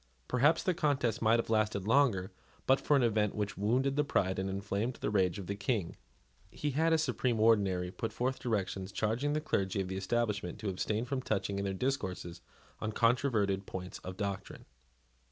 Perhaps 0.27 0.63
the 0.63 0.73
contest 0.73 1.21
might 1.21 1.37
have 1.37 1.51
lasted 1.51 1.85
longer, 1.85 2.31
but 2.65 2.81
for 2.81 2.95
an 2.95 3.03
event 3.03 3.35
which 3.35 3.55
wounded 3.55 3.95
the 3.95 4.03
pride 4.03 4.39
and 4.39 4.49
inflamed 4.49 4.95
the 4.95 5.11
rage 5.11 5.37
of 5.37 5.45
the 5.45 5.53
King. 5.55 5.95
He 6.49 6.71
had, 6.71 6.91
as 6.91 7.03
supreme 7.03 7.39
ordinary, 7.39 7.91
put 7.91 8.11
forth 8.11 8.39
directions, 8.39 8.91
charging 8.91 9.33
the 9.33 9.39
clergy 9.41 9.79
of 9.79 9.89
the 9.89 9.97
establishment 9.97 10.57
to 10.57 10.69
abstain 10.69 11.05
from 11.05 11.21
touching 11.21 11.59
in 11.59 11.65
their 11.65 11.73
discourses 11.75 12.41
on 12.79 12.93
controverted 12.93 13.67
points 13.67 13.99
of 13.99 14.17
doctrine. 14.17 14.65